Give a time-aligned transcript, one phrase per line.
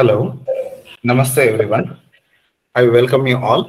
[0.00, 0.34] Hello,
[1.04, 1.98] Namaste everyone.
[2.74, 3.64] I welcome you all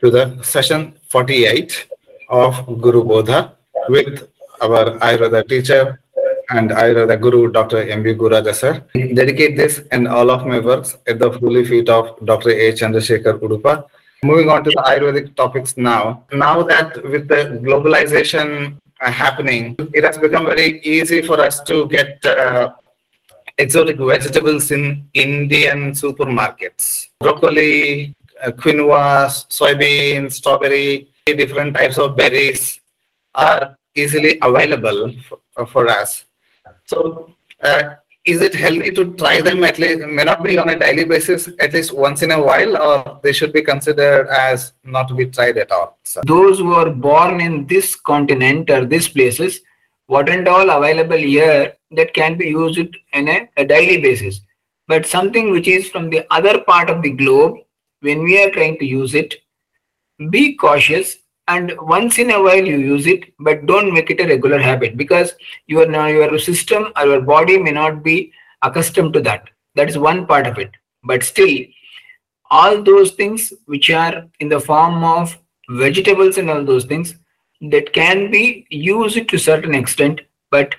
[0.00, 1.88] to the session 48
[2.30, 3.52] of Guru Bodha
[3.90, 4.26] with
[4.62, 6.00] our Ayurveda teacher
[6.48, 7.82] and Ayurveda Guru Dr.
[7.96, 8.14] M.B.
[8.14, 8.82] Gururaja sir.
[8.94, 12.48] Dedicate this and all of my works at the holy feet of Dr.
[12.48, 12.72] A.
[12.72, 13.84] Chandrasekhar Udupa.
[14.22, 16.24] Moving on to the Ayurvedic topics now.
[16.32, 21.86] Now that with the globalization uh, happening, it has become very easy for us to
[21.88, 22.72] get uh,
[23.58, 27.08] exotic vegetables in Indian supermarkets.
[27.20, 32.80] Broccoli, uh, quinoa, soybean, strawberry, different types of berries
[33.34, 36.24] are easily available for, for us.
[36.86, 40.78] So, uh, is it healthy to try them at least, may not be on a
[40.78, 45.08] daily basis, at least once in a while, or they should be considered as not
[45.08, 45.98] to be tried at all?
[46.04, 49.60] So those who are born in this continent or these places,
[50.06, 54.40] what and all available here that can be used in a, a daily basis.
[54.86, 57.58] But something which is from the other part of the globe,
[58.00, 59.34] when we are trying to use it,
[60.30, 61.16] be cautious
[61.48, 64.96] and once in a while you use it but don't make it a regular habit
[64.96, 65.34] because
[65.66, 70.26] your your system or your body may not be accustomed to that that is one
[70.26, 70.70] part of it
[71.02, 71.58] but still
[72.50, 75.36] all those things which are in the form of
[75.68, 77.14] vegetables and all those things
[77.70, 80.20] that can be used to certain extent
[80.50, 80.74] but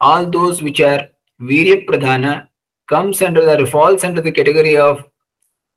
[0.00, 1.08] all those which are
[1.40, 2.48] virya pradhana
[2.88, 5.04] comes under the falls under the category of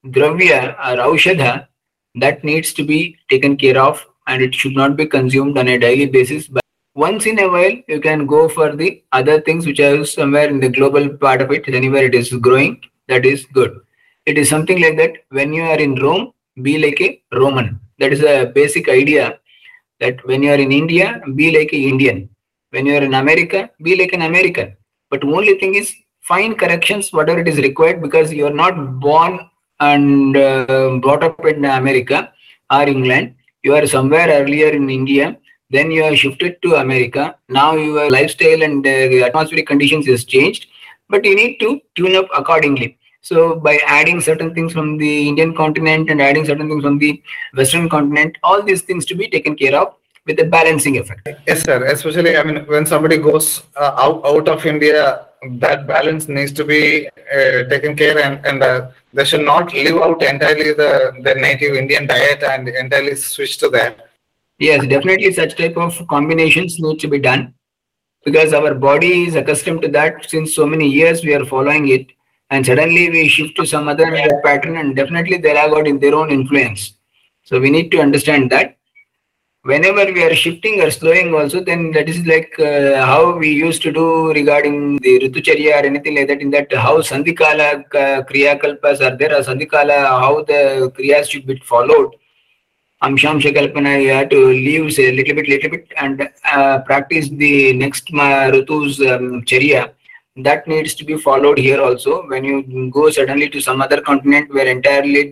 [0.05, 1.67] dravya or aushadha
[2.15, 5.77] that needs to be taken care of and it should not be consumed on a
[5.77, 6.47] daily basis.
[6.47, 6.63] But
[6.93, 10.59] once in a while you can go for the other things which are somewhere in
[10.59, 13.79] the global part of it anywhere it is growing that is good.
[14.25, 17.79] It is something like that when you are in rome be like a roman.
[17.99, 19.39] That is a basic idea
[20.01, 21.07] that when you are in india
[21.39, 22.19] be like an indian
[22.73, 24.69] when you are in america be like an american
[25.11, 25.89] but only thing is
[26.31, 29.33] fine corrections whatever it is required because you are not born
[29.91, 32.19] and uh, brought up in america
[32.77, 33.27] or england
[33.63, 35.37] you are somewhere earlier in India,
[35.69, 37.35] then you are shifted to America.
[37.47, 40.65] Now your lifestyle and uh, the atmospheric conditions is changed,
[41.09, 42.97] but you need to tune up accordingly.
[43.21, 47.21] So by adding certain things from the Indian continent and adding certain things from the
[47.53, 49.95] Western continent, all these things to be taken care of
[50.25, 51.27] with a balancing effect.
[51.47, 51.85] Yes, sir.
[51.85, 56.63] Especially, I mean, when somebody goes uh, out, out of India, that balance needs to
[56.63, 61.35] be uh, taken care and, and uh, they should not leave out entirely the, the
[61.35, 64.07] native Indian diet and entirely switch to that.
[64.59, 67.53] Yes, definitely such type of combinations need to be done
[68.23, 72.07] because our body is accustomed to that since so many years we are following it
[72.51, 74.07] and suddenly we shift to some other
[74.43, 76.93] pattern and definitely they have got in their own influence.
[77.43, 78.77] So we need to understand that.
[79.63, 83.83] Whenever we are shifting or slowing also then that is like uh, how we used
[83.83, 87.67] to do regarding the ritucharya or anything like that in that how sandhikala
[88.03, 92.09] uh, kriya kalpas are there or sandhikala how the kriyas should be followed.
[93.03, 97.29] Amsham shakalpana you have to leave say, a little bit little bit and uh, practice
[97.29, 99.91] the next ritu's um, charya
[100.37, 104.53] that needs to be followed here also when you go suddenly to some other continent
[104.53, 105.29] where entirely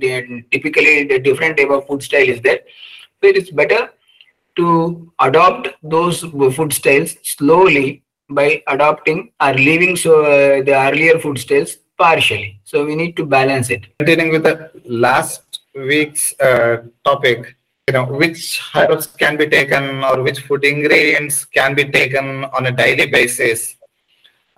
[0.52, 2.60] typically the different type of food style is there
[3.22, 3.90] so it is better
[4.58, 6.22] to adopt those
[6.56, 12.60] food styles slowly by adopting or leaving so uh, the earlier food styles partially.
[12.64, 13.86] So we need to balance it.
[14.00, 17.56] Continuing with the last week's uh, topic,
[17.88, 22.68] you know, which herbs can be taken or which food ingredients can be taken on
[22.68, 23.76] a daily basis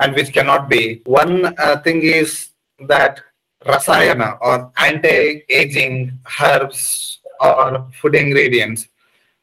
[0.01, 1.01] and which cannot be.
[1.06, 2.50] One uh, thing is
[2.88, 3.22] that
[3.66, 8.88] rasayana or anti-aging herbs or food ingredients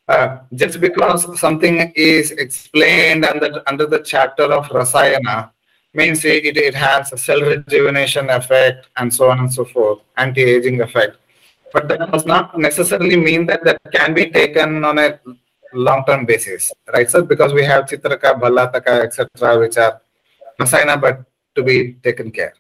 [0.09, 5.51] uh, just because something is explained under, under the chapter of Rasayana
[5.93, 10.81] means it, it has a cell rejuvenation effect and so on and so forth, anti-aging
[10.81, 11.19] effect.
[11.73, 15.21] But that does not necessarily mean that that can be taken on a
[15.75, 17.23] long-term basis, right, sir?
[17.23, 20.01] Because we have Chitraka, Bhalataka, etc., which are
[20.61, 21.25] Rasayana, but
[21.55, 22.55] to be taken care.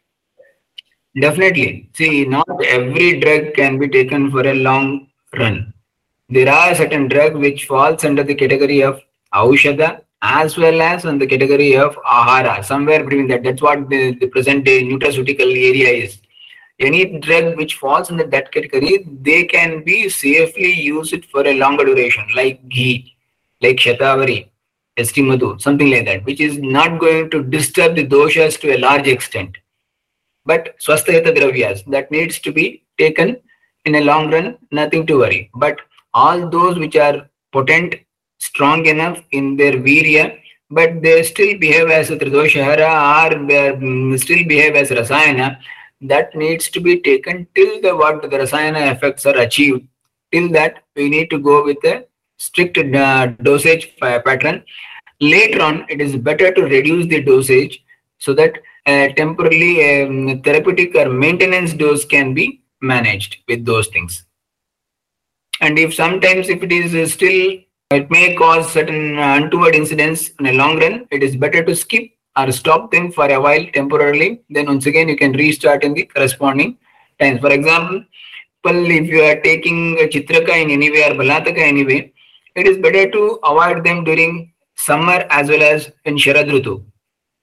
[1.20, 1.90] Definitely.
[1.94, 5.72] See, not every drug can be taken for a long run
[6.30, 9.00] there are certain drug which falls under the category of
[9.32, 14.14] aushadha as well as on the category of ahara somewhere between that that's what the,
[14.20, 16.20] the present day nutraceutical area is
[16.80, 21.86] any drug which falls under that category they can be safely used for a longer
[21.86, 23.16] duration like ghee
[23.62, 24.47] like shatavari
[24.98, 29.06] Yastimadu something like that which is not going to disturb the doshas to a large
[29.06, 29.56] extent
[30.44, 33.36] but swasthayata dravyas that needs to be taken
[33.84, 35.78] in a long run nothing to worry but
[36.14, 37.94] all those which are potent,
[38.38, 40.38] strong enough in their virya,
[40.70, 42.90] but they still behave as a tridoshahara
[43.32, 45.58] or still behave as rasayana,
[46.00, 49.86] that needs to be taken till the what the rasayana effects are achieved.
[50.32, 52.04] Till that, we need to go with a
[52.38, 54.64] strict uh, dosage pattern.
[55.20, 57.84] Later on, it is better to reduce the dosage
[58.18, 64.24] so that uh, temporarily um, therapeutic or maintenance dose can be managed with those things.
[65.60, 67.58] And if sometimes if it is uh, still,
[67.90, 71.74] it may cause certain uh, untoward incidents in a long run, it is better to
[71.74, 74.42] skip or stop them for a while temporarily.
[74.48, 76.78] Then once again, you can restart in the corresponding
[77.18, 77.40] times.
[77.40, 78.04] For example,
[78.64, 82.12] if you are taking Chitraka in any way or Balataka anyway,
[82.58, 86.84] it is better to avoid them during summer as well as in Sharad Rutu.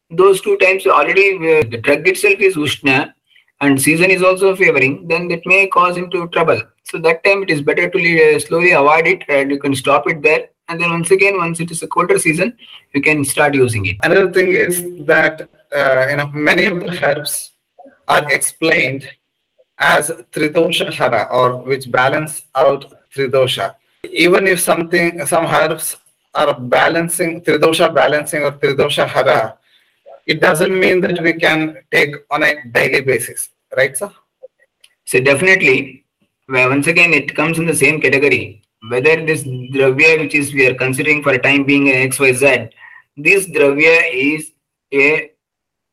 [0.09, 3.13] Those two times already uh, the drug itself is Ushna
[3.61, 6.61] and season is also favoring, then it may cause into trouble.
[6.83, 10.07] So that time it is better to uh, slowly avoid it and you can stop
[10.07, 10.49] it there.
[10.67, 12.57] And then once again, once it is a colder season,
[12.93, 13.97] you can start using it.
[14.03, 17.51] Another thing is that uh, you know many of the herbs
[18.07, 19.07] are explained
[19.77, 23.75] as tridosha hara or which balance out tridosha.
[24.11, 25.97] Even if something some herbs
[26.33, 29.57] are balancing tridosha balancing or tridosha hara,
[30.25, 34.11] it doesn't mean that we can take on a daily basis, right, sir?
[35.05, 36.05] So definitely,
[36.49, 38.61] once again, it comes in the same category.
[38.89, 42.71] Whether this dravya, which is we are considering for a time being XYZ,
[43.17, 44.51] this dravya is
[44.93, 45.31] a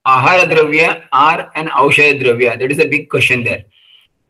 [0.06, 2.58] ahara dravya or an aushadha dravya.
[2.58, 3.64] That is a big question there.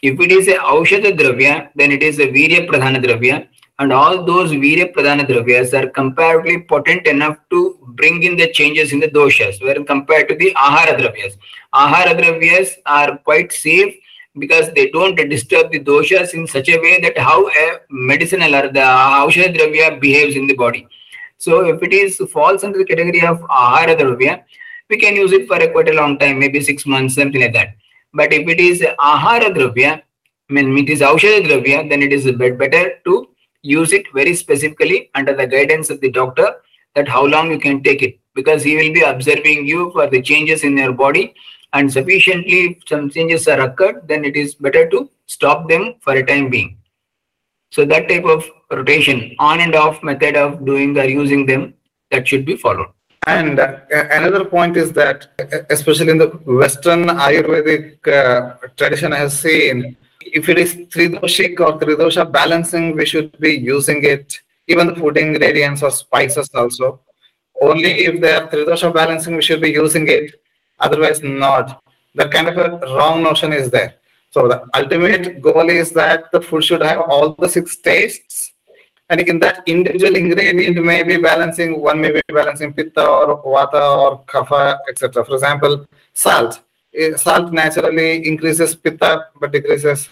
[0.03, 3.49] If it is a aushadha dravya, then it is a virya pradhana dravya,
[3.83, 7.61] and all those virya pradhana dravyas are comparatively potent enough to
[8.01, 11.37] bring in the changes in the doshas, where compared to the ahara dravyas.
[11.75, 13.95] Ahara dravyas are quite safe
[14.39, 18.69] because they don't disturb the doshas in such a way that how a medicinal or
[18.69, 18.87] the
[19.25, 20.87] aushadha dravya behaves in the body.
[21.39, 24.45] So if it is falls under the category of ahara dravya,
[24.89, 27.53] we can use it for a quite a long time, maybe six months, something like
[27.55, 27.77] that.
[28.15, 30.03] But if it is ahara dravya,
[30.49, 33.29] I mean it is aushadha dravya, then it is bet- better to
[33.63, 36.57] use it very specifically under the guidance of the doctor
[36.95, 40.21] that how long you can take it because he will be observing you for the
[40.21, 41.35] changes in your body.
[41.73, 46.15] And sufficiently if some changes are occurred then it is better to stop them for
[46.15, 46.77] a time being.
[47.71, 51.75] So that type of rotation on and off method of doing or using them
[52.11, 52.89] that should be followed.
[53.27, 59.17] And uh, another point is that, uh, especially in the Western Ayurvedic uh, tradition, I
[59.17, 59.97] have seen
[60.27, 64.41] if it is tridoshic or tridosha balancing, we should be using it.
[64.69, 67.01] Even the food ingredients or spices also.
[67.61, 70.41] Only if they are tridosha balancing, we should be using it.
[70.81, 71.83] Otherwise, not.
[72.15, 73.95] That kind of a wrong notion is there.
[74.31, 78.53] So the ultimate goal is that the food should have all the six tastes
[79.13, 83.83] and in that individual ingredient may be balancing one may be balancing pitta or vata
[84.05, 86.63] or kapha etc for example salt
[86.95, 90.11] Eh, salt naturally increases pitta but decreases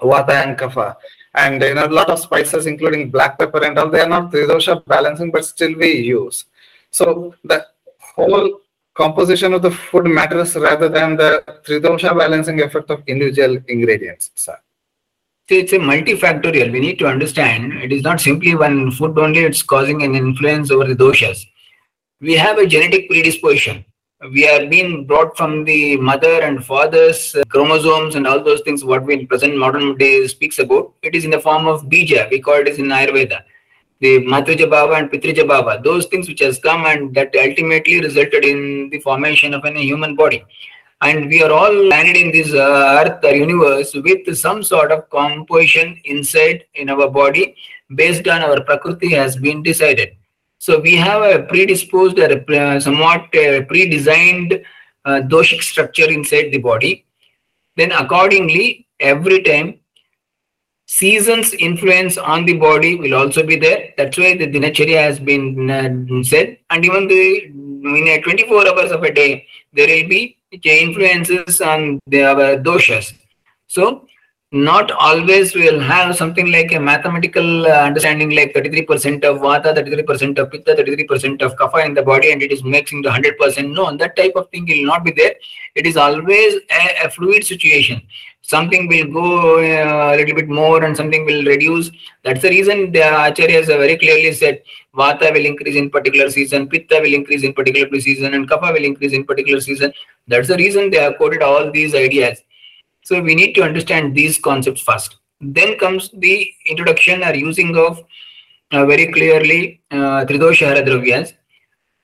[0.00, 0.94] vata and kapha
[1.34, 4.30] and you know a lot of spices including black pepper and all they are not
[4.30, 6.44] tridosha balancing but still we use
[6.92, 7.66] so the
[7.98, 8.60] whole
[8.94, 14.56] composition of the food matters rather than the tridosha balancing effect of individual ingredients sir.
[15.48, 16.70] It's a multifactorial.
[16.70, 20.70] We need to understand it is not simply one food only, it's causing an influence
[20.70, 21.46] over the doshas.
[22.20, 23.84] We have a genetic predisposition.
[24.32, 28.84] We are being brought from the mother and father's uh, chromosomes and all those things,
[28.84, 30.92] what we in present modern day speaks about.
[31.02, 32.28] It is in the form of bija.
[32.28, 33.42] We call it in Ayurveda.
[34.00, 38.44] The Matrija Bhava and Pitrija Bhava, those things which has come and that ultimately resulted
[38.44, 40.44] in the formation of a human body
[41.00, 45.08] and we are all landed in this uh, earth or universe with some sort of
[45.10, 47.54] composition inside in our body
[47.94, 50.16] based on our prakriti has been decided
[50.58, 54.60] so we have a predisposed or a somewhat uh, pre-designed
[55.04, 57.06] uh, doshic structure inside the body.
[57.76, 59.78] Then accordingly every time
[60.86, 63.94] seasons influence on the body will also be there.
[63.96, 66.58] That's why the dinacharya has been uh, said.
[66.70, 72.00] And even the in a 24 hours of a day there will be influences on
[72.08, 73.12] the doshas.
[73.68, 74.08] So
[74.50, 79.74] not always we will have something like a mathematical uh, understanding like 33% of vata
[79.76, 83.70] 33% of pitta 33% of kapha in the body and it is mixing the 100%
[83.70, 85.34] no that type of thing will not be there.
[85.74, 88.00] It is always a, a fluid situation.
[88.40, 91.90] Something will go uh, a little bit more and something will reduce.
[92.24, 94.62] That's the reason the acharyas very clearly said
[94.94, 98.84] vata will increase in particular season pitta will increase in particular season and kapha will
[98.84, 99.92] increase in particular season.
[100.26, 102.42] That's the reason they have quoted all these ideas
[103.08, 105.16] so we need to understand these concepts first.
[105.40, 106.34] Then comes the
[106.66, 108.04] introduction or using of
[108.70, 111.32] uh, very clearly uh, Tridoshahara Dravyas.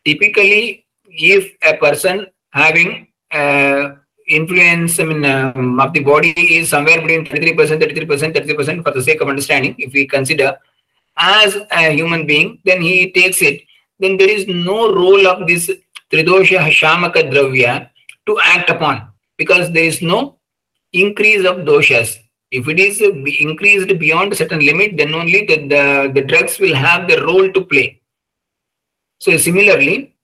[0.07, 3.97] Typically, if a person having uh,
[4.27, 9.03] influence I mean, um, of the body is somewhere between 33%, 33%, 33% for the
[9.03, 9.75] sake of understanding.
[9.77, 10.57] If we consider
[11.19, 13.61] as a human being, then he takes it.
[13.99, 15.71] Then there is no role of this
[16.11, 17.91] Tridosha Shamaka Dravya
[18.27, 20.39] to act upon because there is no
[20.95, 22.19] increase of doshas.
[22.51, 26.75] If it is increased beyond a certain limit, then only the, the, the drugs will
[26.75, 28.01] have the role to play.
[29.19, 30.15] So similarly,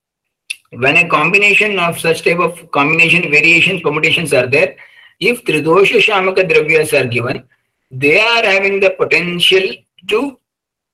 [0.70, 4.76] when a combination of such type of combination variations, permutations are there,
[5.18, 7.42] if Tridosha Shamaka Dravyas are given,
[7.90, 9.62] they are having the potential
[10.08, 10.38] to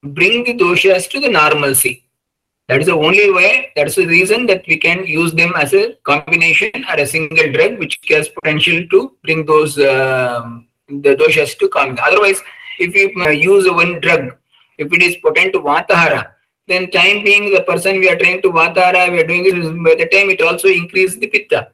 [0.03, 2.06] bring the doshas to the normalcy.
[2.69, 5.95] That is the only way, that's the reason that we can use them as a
[6.03, 11.69] combination or a single drug which has potential to bring those um, the doshas to
[11.69, 11.97] calm.
[12.03, 12.41] Otherwise,
[12.81, 14.37] if we uh, use one drug,
[14.79, 16.33] if it is potent to Vatahara,
[16.67, 19.95] then time being the person we are trying to Vatahara, we are doing it, by
[19.95, 21.71] the time it also increases the Pitta.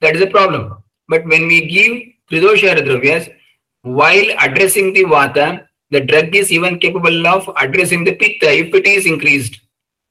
[0.00, 0.84] That is a problem.
[1.08, 2.00] But when we give
[2.30, 3.34] Tridosha Dravyas,
[3.82, 8.86] while addressing the Vata, the drug is even capable of addressing the Pitta if it
[8.86, 9.60] is increased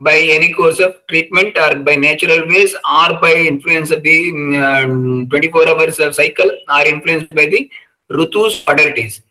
[0.03, 4.17] by any course of treatment or by natural ways or by influence of the
[4.65, 7.69] um, 24 hours of cycle or influenced by the
[8.12, 9.22] Rutus polarities.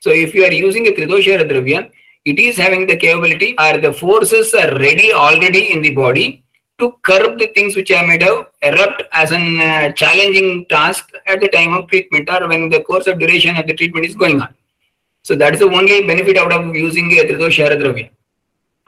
[0.00, 1.90] So if you are using a Tridosha Dravya,
[2.24, 6.44] it is having the capability or the forces are ready already in the body
[6.78, 11.40] to curb the things which are made of erupt as a uh, challenging task at
[11.40, 14.40] the time of treatment or when the course of duration of the treatment is going
[14.40, 14.54] on.
[15.22, 18.10] So that is the only benefit out of using a Tridosha Dravya.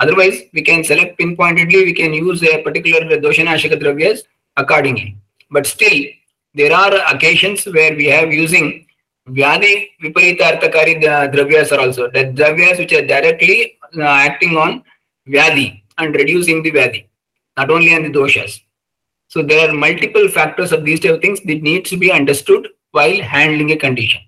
[0.01, 4.21] Otherwise, we can select pinpointedly, we can use a particular Doshanashaka Dravyas
[4.57, 5.17] accordingly.
[5.51, 6.05] But still,
[6.55, 8.87] there are occasions where we have using
[9.29, 12.11] Vyadi Viparita Arthakari Dravyas are also.
[12.11, 14.83] The Dravyas which are directly uh, acting on
[15.29, 17.07] Vyadi and reducing the Vyadi,
[17.57, 18.61] not only on the doshas.
[19.29, 22.69] So there are multiple factors of these type of things that needs to be understood
[22.93, 24.21] while handling a condition.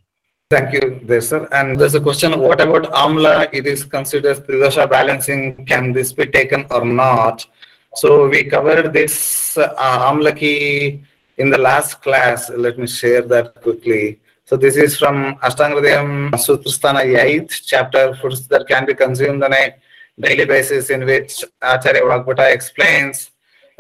[0.52, 1.48] Thank you, there, sir.
[1.50, 3.48] And there's a question: What about amla?
[3.54, 5.64] It is considered tridosha balancing.
[5.64, 7.46] Can this be taken or not?
[7.94, 11.02] So we covered this uh, amlaki
[11.38, 12.50] in the last class.
[12.50, 14.20] Let me share that quickly.
[14.44, 19.54] So this is from Ashtanga Hridayam Sutrasthana 8th chapter, foods that can be consumed on
[19.54, 19.74] a
[20.20, 23.30] daily basis, in which Acharya Vagbhata explains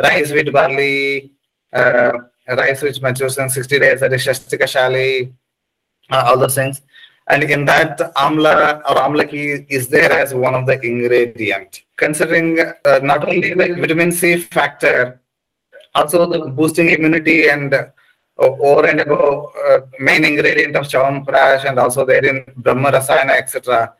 [0.02, 1.32] rice, wheat, barley,
[1.70, 2.12] uh,
[2.48, 5.34] rice which matures in 60 days, that is Shastika Shali,
[6.12, 6.82] all those things.
[7.28, 11.82] And in that, amla or amlaki is there as one of the ingredient.
[11.96, 15.20] Considering uh, not only the vitamin C factor,
[15.94, 17.86] also the boosting immunity and uh,
[18.38, 23.94] over and above uh, main ingredient of Chyawanprash and also there in Brahma Rasayana, etc.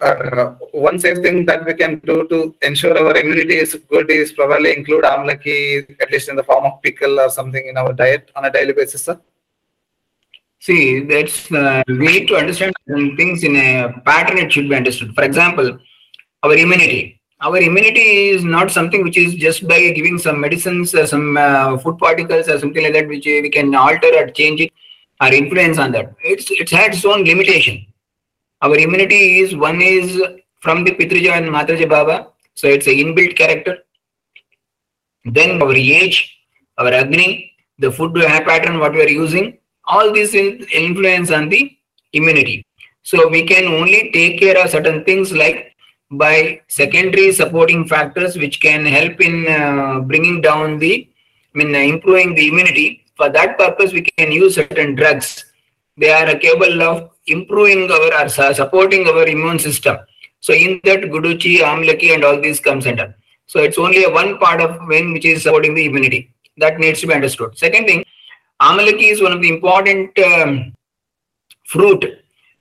[0.00, 4.32] Uh, one safe thing that we can do to ensure our immunity is good is
[4.32, 8.30] probably include amlaki at least in the form of pickle or something in our diet
[8.34, 9.20] on a daily basis, sir.
[10.60, 12.74] See, that's uh, we need to understand
[13.16, 14.38] things in a pattern.
[14.38, 15.14] It should be understood.
[15.14, 15.78] For example,
[16.42, 17.20] our immunity.
[17.40, 21.78] Our immunity is not something which is just by giving some medicines, uh, some uh,
[21.78, 24.70] food particles, or something like that, which we can alter or change it
[25.22, 26.14] or influence on that.
[26.22, 27.86] It's it's had its own limitation.
[28.60, 30.20] Our immunity is one is
[30.60, 33.78] from the Pitrija and Matrija Bhava, so it's an inbuilt character.
[35.24, 36.36] Then our age,
[36.76, 39.56] our Agni, the food pattern, what we are using,
[39.90, 41.62] all these influence on the
[42.12, 42.64] immunity.
[43.02, 45.74] So we can only take care of certain things like
[46.10, 51.08] by secondary supporting factors which can help in uh, bringing down the,
[51.54, 53.04] I mean, uh, improving the immunity.
[53.16, 55.44] For that purpose, we can use certain drugs.
[55.96, 59.98] They are capable of improving our or supporting our immune system.
[60.40, 63.14] So in that Guduchi, Amlaki and all these comes under.
[63.46, 66.32] So it's only a one part of when which is supporting the immunity.
[66.56, 67.58] That needs to be understood.
[67.58, 68.04] Second thing,
[68.60, 70.74] Amalaki is one of the important um,
[71.66, 72.04] fruit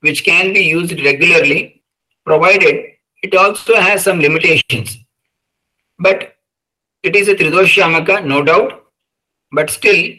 [0.01, 1.81] which can be used regularly,
[2.25, 2.85] provided
[3.21, 4.97] it also has some limitations.
[5.97, 6.35] But
[7.03, 8.85] it is a Tridoshamaka, no doubt,
[9.51, 10.13] but still,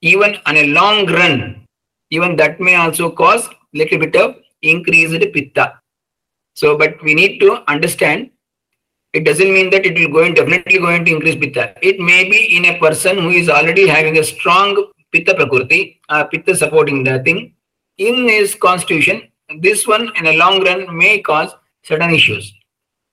[0.00, 1.66] even on a long run,
[2.10, 5.80] even that may also cause little bit of increased pitta.
[6.54, 8.30] So, but we need to understand
[9.12, 11.74] it doesn't mean that it will going definitely going to increase pitta.
[11.82, 16.24] It may be in a person who is already having a strong pitta prakriti, uh,
[16.24, 17.54] pitta supporting the thing
[17.98, 19.28] in his constitution.
[19.60, 21.50] This one in a long run may cause
[21.82, 22.54] certain issues.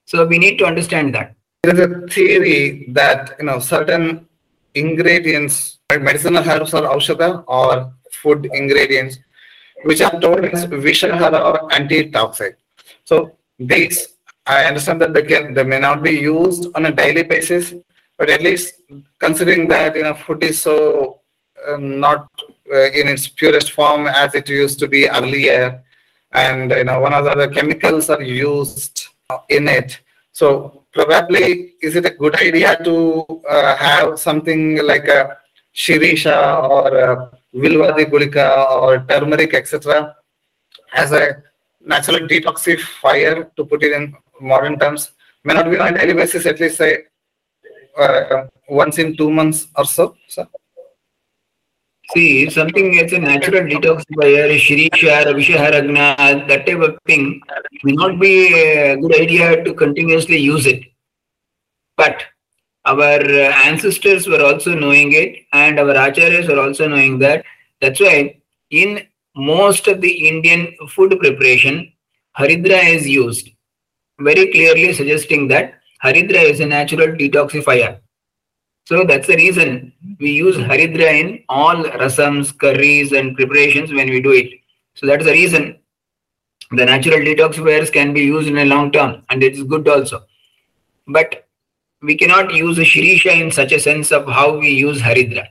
[0.05, 1.35] So we need to understand that.
[1.63, 4.27] There is a theory that you know certain
[4.73, 9.19] ingredients, medicinal herbs or aushadha or food ingredients,
[9.83, 12.57] which are told as vishahara or anti-toxic.
[13.03, 14.15] So these
[14.49, 17.73] I understand that they can they may not be used on a daily basis,
[18.17, 18.81] but at least
[19.19, 20.75] considering that you know food is so
[21.67, 22.27] uh, not
[22.73, 25.83] uh, in its purest form as it used to be earlier.
[26.31, 29.07] And you know, one of the other chemicals are used
[29.49, 29.99] in it.
[30.31, 35.37] So probably, is it a good idea to uh, have something like a
[35.75, 36.37] shirisha
[36.75, 38.47] or a vilvadi gulika
[38.81, 40.15] or turmeric, etc.,
[40.93, 41.43] as a
[41.81, 45.11] natural detoxifier to put it in modern terms?
[45.43, 47.03] May not be on daily basis, at least say
[47.97, 50.15] uh, once in two months or so.
[50.27, 50.47] so.
[52.13, 57.39] See, something is a natural detoxifier, Shirisha, Vishaharagna, that type of thing
[57.83, 60.85] may not be a good idea to continuously use it.
[61.97, 62.23] But
[62.85, 63.21] our
[63.67, 67.45] ancestors were also knowing it, and our acharyas were also knowing that.
[67.79, 68.41] That's why
[68.71, 69.05] in
[69.35, 71.93] most of the Indian food preparation,
[72.37, 73.51] Haridra is used,
[74.19, 77.99] very clearly suggesting that Haridra is a natural detoxifier.
[78.85, 84.21] So that's the reason we use Haridra in all rasams, curries, and preparations when we
[84.21, 84.51] do it.
[84.95, 85.79] So that's the reason
[86.71, 90.23] the natural detoxifiers can be used in a long term and it is good also.
[91.07, 91.47] But
[92.01, 95.47] we cannot use a Shirisha in such a sense of how we use Haridra.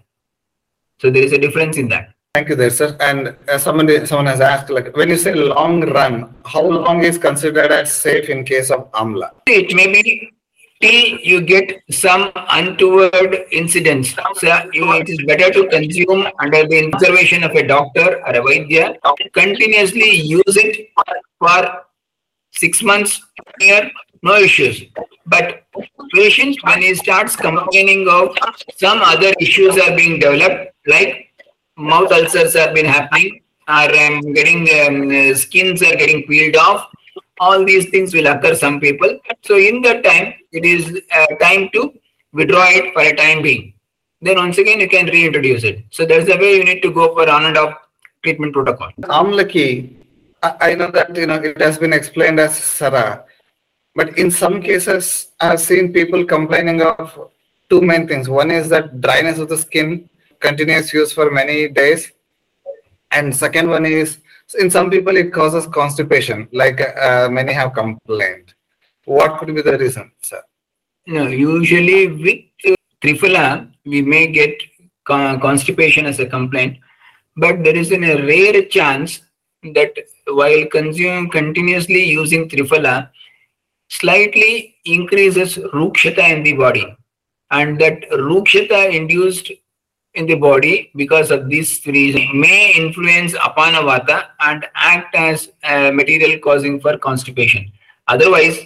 [1.01, 2.15] So there is a difference in that.
[2.39, 2.97] Thank you there, sir.
[3.01, 7.19] And uh, someone, someone has asked, like, when you say long run, how long is
[7.19, 9.33] considered as safe in case of amla?
[9.49, 10.33] It may be
[10.81, 14.15] till you get some untoward incidents.
[14.37, 18.97] So it is better to consume under the observation of a doctor or a Vaidya.
[19.33, 20.91] Continuously use it
[21.41, 21.87] for
[22.53, 23.21] six months,
[23.59, 23.91] year,
[24.23, 24.85] no issues.
[25.27, 25.65] But
[26.15, 28.37] patient, when he starts complaining of
[28.77, 31.28] some other issues are being developed, like
[31.79, 36.91] mouth ulcers have been happening, or um, getting um, skins are getting peeled off,
[37.41, 39.19] all these things will occur some people.
[39.43, 41.93] So in that time, it is uh, time to
[42.33, 43.75] withdraw it for a time being.
[44.21, 45.85] Then once again, you can reintroduce it.
[45.91, 47.75] So that's the way you need to go for on and off
[48.23, 48.91] treatment protocol.
[49.03, 49.95] Amlaki,
[50.43, 53.25] I, I know that you know it has been explained as Sara,
[53.95, 57.31] but in some cases, I've seen people complaining of
[57.71, 58.29] two main things.
[58.29, 60.08] One is that dryness of the skin,
[60.41, 62.13] continuous use for many days,
[63.11, 64.19] and second one is
[64.59, 68.55] in some people it causes constipation, like uh, many have complained.
[69.05, 70.43] What could be the reason, sir?
[71.07, 74.61] No, usually with Triphala, we may get
[75.05, 76.79] constipation as a complaint,
[77.37, 79.23] but there is a rare chance
[79.75, 79.95] that
[80.27, 83.11] while consuming continuously using Triphala,
[83.89, 86.95] slightly increases rukshata in the body,
[87.51, 89.51] and that rukshata induced
[90.19, 96.39] in the body because of these reasons may influence apanavata and act as a material
[96.41, 97.71] causing for constipation.
[98.09, 98.59] Otherwise,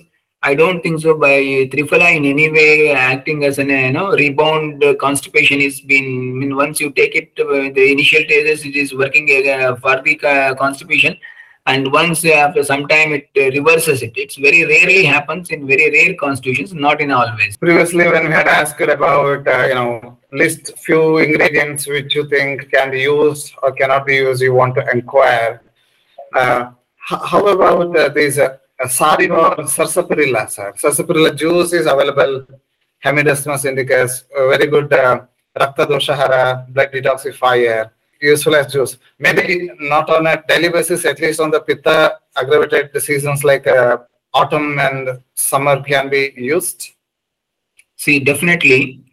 [0.44, 1.14] I don't think so.
[1.16, 1.34] By
[1.72, 6.04] Triphala in any way acting as an you know rebound constipation is been.
[6.04, 10.02] I mean, once you take it, uh, the initial stages it is working uh, for
[10.02, 11.16] the uh, constipation,
[11.66, 14.12] and once uh, after some time it uh, reverses it.
[14.16, 17.56] It's very rarely happens in very rare constitutions, not in always.
[17.56, 22.90] Previously, when we had asked about you know list few ingredients which you think can
[22.90, 25.62] be used or cannot be used, you want to inquire.
[26.96, 28.38] how about these?
[28.86, 30.72] Sariva or sarsaparilla, sir.
[30.76, 32.46] Sarsaparilla juice is available.
[33.04, 35.20] Hemidesmus indicus, very good uh,
[35.56, 37.90] Rakta Doshahara, blood detoxifier,
[38.22, 38.96] useful as juice.
[39.18, 43.98] Maybe not on a daily basis, at least on the Pitta aggravated seasons like uh,
[44.32, 46.90] autumn and summer can be used.
[47.96, 49.04] See, definitely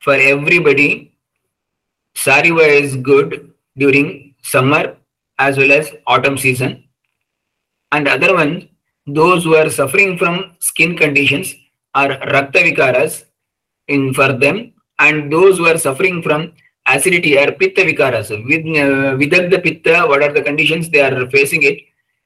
[0.00, 1.16] for everybody,
[2.14, 4.96] Sariva is good during summer
[5.38, 6.84] as well as autumn season.
[7.92, 8.68] And other one,
[9.06, 11.54] those who are suffering from skin conditions
[11.94, 13.24] are rakta vikaras
[13.88, 16.52] in for them and those who are suffering from
[16.86, 21.28] acidity or pitta vikaras with uh, without the pitta what are the conditions they are
[21.30, 21.78] facing it?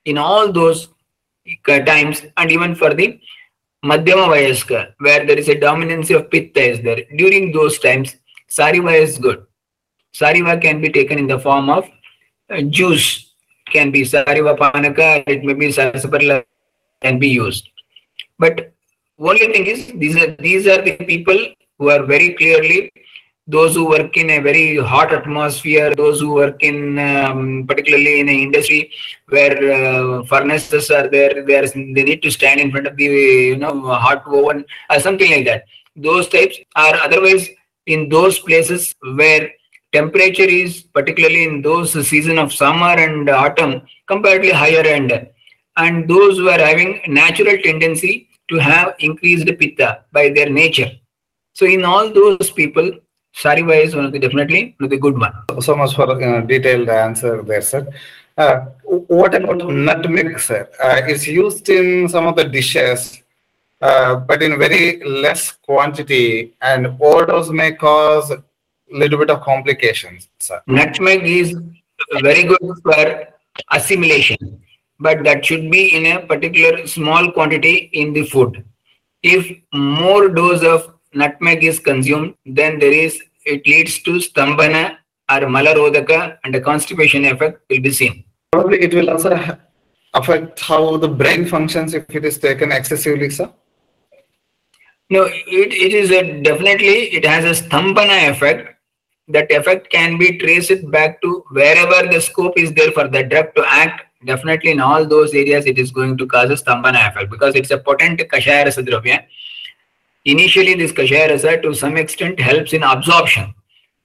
[0.04, 0.88] In all those
[1.66, 3.20] times and even for the
[3.84, 8.16] madhyama vayaska where there is a dominance of pitta is there during those times
[8.48, 9.46] sariva is good.
[10.14, 11.88] Sariva can be taken in the form of
[12.50, 13.26] uh, juice.
[13.72, 16.44] Can be sariva panaka it may be sarsaparilla
[17.00, 17.68] can be used.
[18.38, 18.72] But
[19.18, 21.38] only thing is these are these are the people
[21.78, 22.90] who are very clearly
[23.50, 28.28] those who work in a very hot atmosphere, those who work in um, particularly in
[28.28, 28.92] an industry
[29.28, 31.60] where uh, furnaces are there, they,
[31.96, 33.74] they need to stand in front of the you know
[34.06, 35.64] hot oven or something like that.
[35.96, 37.48] Those types are otherwise
[37.86, 39.50] in those places where
[39.92, 45.12] temperature is particularly in those season of summer and autumn comparatively higher end
[45.76, 50.90] and those who are having natural tendency to have increased pitta by their nature.
[51.54, 52.90] So in all those people,
[53.34, 55.32] Sariva is one of the definitely one of the good one.
[55.60, 57.86] So much for uh, detailed answer there, sir.
[58.36, 60.68] Uh, what about nutmeg, sir?
[60.82, 63.22] Uh, it's used in some of the dishes,
[63.80, 68.42] uh, but in very less quantity, and overdose may cause a
[68.90, 70.60] little bit of complications, sir.
[70.66, 71.56] Nutmeg is
[72.20, 73.28] very good for
[73.70, 74.62] assimilation,
[74.98, 78.64] but that should be in a particular small quantity in the food.
[79.22, 84.96] If more dose of nutmeg is consumed, then there is it leads to stambhana
[85.30, 88.24] or malarodaka and a constipation effect will be seen.
[88.52, 89.58] Probably it will also
[90.14, 93.52] affect how the brain functions if it is taken excessively, sir.
[95.08, 98.76] No, it, it is a definitely it has a stambhana effect.
[99.28, 103.54] That effect can be traced back to wherever the scope is there for the drug
[103.54, 104.06] to act.
[104.24, 107.70] Definitely in all those areas, it is going to cause a stambhana effect because it's
[107.70, 109.24] a potent kashaya rasa dravya.
[110.24, 113.54] Initially, this kashaya rasa to some extent helps in absorption,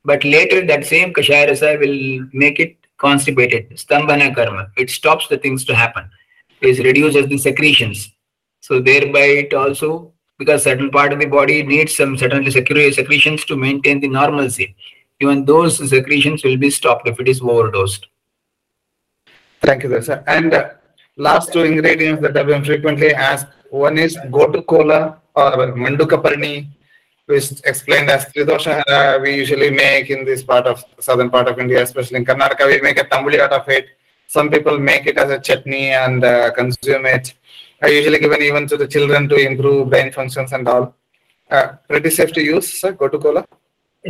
[0.03, 3.69] but later that same kashaya rasa will make it constipated.
[3.71, 4.67] Stambhana karma.
[4.77, 6.09] It stops the things to happen.
[6.61, 8.11] It reduces the secretions.
[8.61, 13.45] So thereby it also because certain part of the body needs some certain secre- secretions
[13.45, 14.75] to maintain the normalcy.
[15.19, 18.07] Even those secretions will be stopped if it is overdosed.
[19.61, 20.23] Thank you, sir.
[20.27, 20.69] And uh,
[21.15, 23.47] last two ingredients that have been frequently asked.
[23.69, 26.67] One is gotu kola or manduka parni,
[27.25, 31.59] which explained as tridosha hara we usually make in this part of southern part of
[31.59, 32.67] India, especially in Karnataka.
[32.67, 33.87] We make a tambuli out of it.
[34.27, 37.33] Some people make it as a chutney and uh, consume it.
[37.81, 40.95] I usually given even to the children to improve brain functions and all.
[41.49, 43.45] Uh, pretty safe to use, sir, gotu kola.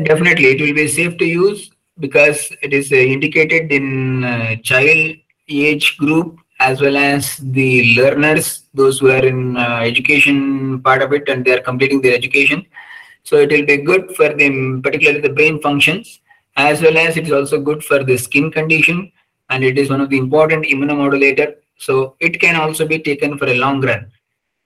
[0.03, 5.15] Definitely, it will be safe to use because it is uh, indicated in uh, child
[5.47, 11.13] age group as well as the learners, those who are in uh, education part of
[11.13, 12.65] it and they are completing their education.
[13.23, 16.21] So it will be good for them, particularly the brain functions,
[16.55, 19.11] as well as it is also good for the skin condition
[19.49, 21.55] and it is one of the important immunomodulator.
[21.77, 24.11] So it can also be taken for a long run.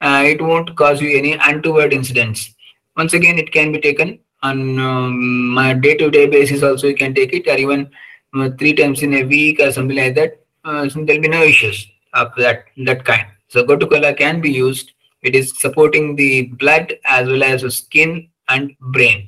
[0.01, 2.53] Uh, it won't cause you any untoward incidents.
[2.95, 7.33] Once again, it can be taken on um, a day-to-day basis also you can take
[7.33, 7.89] it or even
[8.35, 11.43] uh, three times in a week or something like that uh, so there'll be no
[11.53, 11.79] issues
[12.21, 14.87] of that that kind so gotukola can be used
[15.29, 16.31] it is supporting the
[16.63, 18.13] blood as well as the skin
[18.55, 19.19] and brain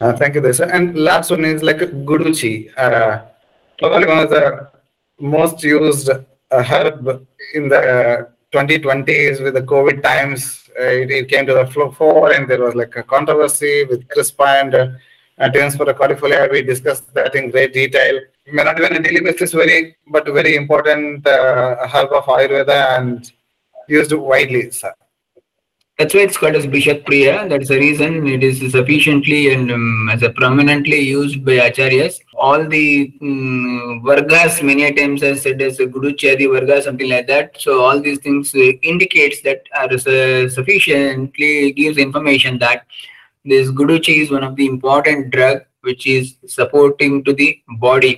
[0.00, 0.66] Uh, thank you, sir.
[0.76, 2.70] And last one is like guduchi.
[2.76, 3.22] Uh,
[3.78, 4.42] probably one of the
[5.18, 10.68] most used uh, herb in the uh, 2020s with the COVID times.
[10.78, 14.06] Uh, it, it came to the flo- fore and there was like a controversy with
[14.08, 14.88] crispa and uh,
[15.38, 16.50] attempts for the cordifolia.
[16.50, 18.20] We discussed that in great detail.
[18.52, 23.32] May not on a daily basis, very but very important uh, herb of Ayurveda and
[23.88, 24.92] used widely, sir.
[25.98, 27.48] that's why it's called as bishak priya.
[27.48, 32.20] That's the reason it is sufficiently and um, as a prominently used by acharyas.
[32.34, 37.58] All the um, vargas many times are said as a guduchadi varga something like that.
[37.58, 42.84] So all these things uh, indicates that are su- sufficiently gives information that
[43.44, 47.48] this guduchi is one of the important drug which is supporting to the
[47.86, 48.12] body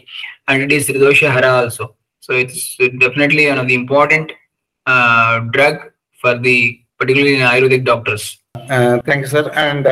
[0.49, 1.87] and it is ridosha hara also
[2.27, 2.63] so it's
[3.05, 4.33] definitely one of the important
[4.93, 5.77] uh, drug
[6.21, 6.59] for the
[6.99, 8.27] particularly in ayurvedic doctors
[8.71, 9.51] Uh, thank you, sir.
[9.55, 9.87] And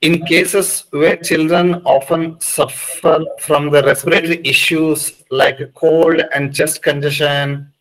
[0.00, 7.72] in cases where children often suffer from the respiratory issues like cold and chest congestion,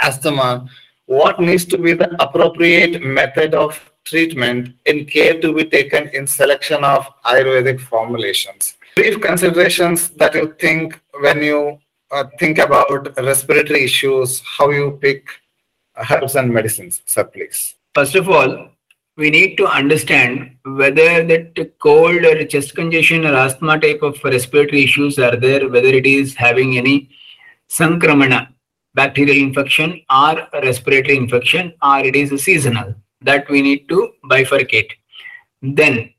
[0.00, 0.68] asthma,
[1.06, 6.26] what needs to be the appropriate method of treatment in care to be taken in
[6.26, 8.76] selection of Ayurvedic formulations?
[8.96, 11.78] Brief considerations that you think when you
[12.10, 15.28] uh, think about respiratory issues, how you pick
[16.10, 17.74] herbs and medicines, sir, please.
[17.98, 18.50] first of all
[19.16, 20.34] we need to understand
[20.80, 25.92] whether that cold or chest congestion or asthma type of respiratory issues are there whether
[26.00, 26.96] it is having any
[27.78, 28.40] sankramana
[29.00, 30.32] bacterial infection or
[30.68, 34.90] respiratory infection or it is seasonal that we need to bifurcate.
[35.62, 36.12] Then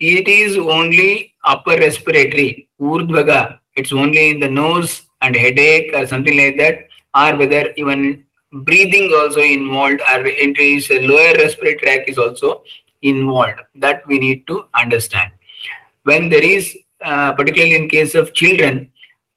[0.00, 3.58] it is only upper respiratory urdhvaga.
[3.76, 9.12] It's only in the nose and headache or something like that or whether even breathing
[9.14, 12.62] also involved or entries lower respiratory tract is also
[13.02, 13.60] involved.
[13.74, 15.32] That we need to understand.
[16.04, 18.90] When there is uh, particularly in case of children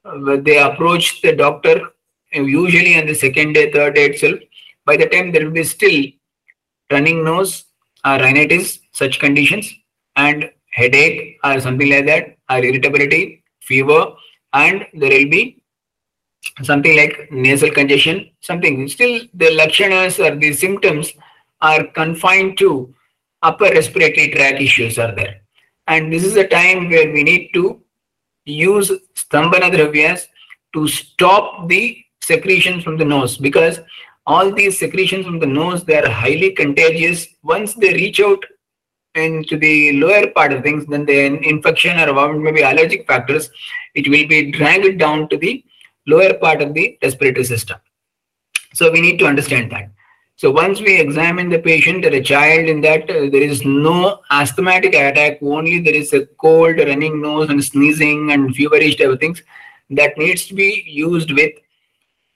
[0.05, 1.79] uh, they approach the doctor
[2.35, 4.39] uh, usually on the second day third day itself
[4.85, 6.03] by the time there will be still
[6.91, 7.65] running nose
[8.05, 9.73] or rhinitis such conditions
[10.15, 14.13] and headache or something like that or irritability fever
[14.53, 15.61] and there will be
[16.63, 18.87] something like nasal congestion, something.
[18.87, 21.13] Still, the lakshanas or the symptoms
[21.61, 22.93] are confined to
[23.43, 25.41] upper respiratory tract issues are there.
[25.87, 27.81] And this is a time where we need to
[28.45, 30.27] use stambhana dravyas
[30.73, 33.79] to stop the secretions from the nose because
[34.27, 37.27] all these secretions from the nose they are highly contagious.
[37.43, 38.43] Once they reach out
[39.15, 43.49] into the lower part of things then the infection or maybe allergic factors.
[43.93, 45.63] It will be dragged down to the
[46.07, 47.77] lower part of the respiratory system.
[48.73, 49.89] So we need to understand that.
[50.37, 54.21] So once we examine the patient or a child in that uh, there is no
[54.31, 59.19] asthmatic attack only there is a cold running nose and sneezing and feverish type of
[59.19, 59.43] things
[59.91, 61.51] that needs to be used with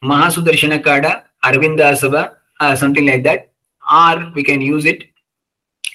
[0.04, 2.24] mahasudarshana kada arvindasava
[2.60, 3.52] uh, something like that.
[3.92, 5.04] Or we can use it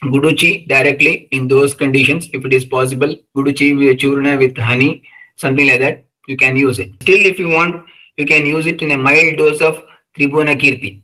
[0.05, 3.15] guduchi directly in those conditions if it is possible.
[3.37, 5.03] Guduchi with churna with honey
[5.37, 6.91] something like that you can use it.
[7.03, 7.85] Still if you want
[8.17, 9.83] you can use it in a mild dose of
[10.17, 11.03] tribhuvana kirti.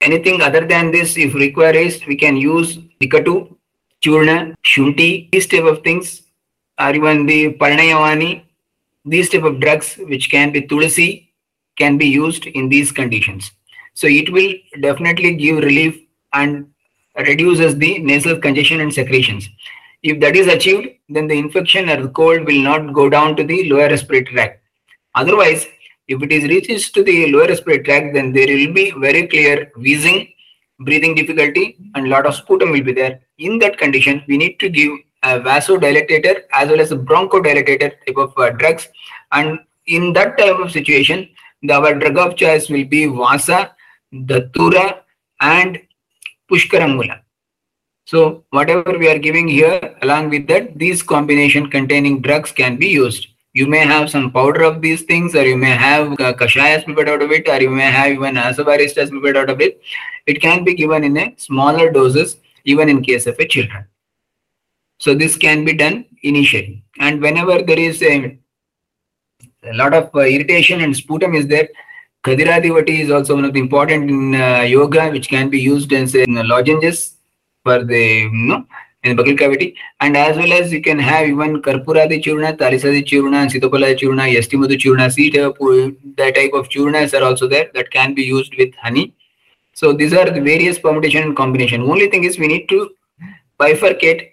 [0.00, 3.56] Anything other than this if required is we can use trikatu
[4.02, 6.22] churna shunti these type of things.
[6.78, 8.42] Or even the parnayavani
[9.04, 11.32] these type of drugs which can be tulsi
[11.76, 13.50] can be used in these conditions
[14.00, 15.94] so it will definitely give relief
[16.32, 16.66] and
[17.28, 19.48] reduces the nasal congestion and secretions.
[20.02, 23.44] If that is achieved, then the infection or the cold will not go down to
[23.44, 24.62] the lower respiratory tract.
[25.14, 25.66] Otherwise,
[26.08, 29.70] if it is reaches to the lower respiratory tract, then there will be very clear
[29.76, 30.32] wheezing,
[30.78, 33.20] breathing difficulty, and lot of sputum will be there.
[33.36, 34.92] In that condition, we need to give
[35.24, 38.88] a vasodilatator as well as a bronchodilatator type of uh, drugs.
[39.32, 41.28] And in that type of situation,
[41.62, 43.74] the, our drug of choice will be Vasa,
[44.12, 45.02] Datura,
[45.40, 45.80] and
[46.50, 47.20] Pushkaramula.
[48.04, 52.88] So whatever we are giving here, along with that, these combination containing drugs can be
[52.88, 53.28] used.
[53.52, 57.08] You may have some powder of these things, or you may have uh, kashayas prepared
[57.08, 59.80] out of it, or you may have even asavaristas prepared out of it.
[60.26, 63.86] It can be given in a smaller doses, even in case of a children.
[64.98, 66.84] So this can be done initially.
[66.98, 68.38] And whenever there is a,
[69.64, 71.68] a lot of uh, irritation and sputum is there,
[72.22, 76.14] Khadirati is also one of the important in uh, yoga, which can be used as
[76.14, 77.16] a lozenges
[77.64, 78.66] for the you know
[79.02, 83.02] in the buccal cavity, and as well as you can have even Karpuradi churna, Talisadi
[83.02, 88.12] churna, Sitopala churna, Yastimadu churna, seed that type of churnas are also there that can
[88.12, 89.14] be used with honey.
[89.72, 91.80] So these are the various permutation and combination.
[91.80, 92.90] Only thing is we need to
[93.58, 94.32] bifurcate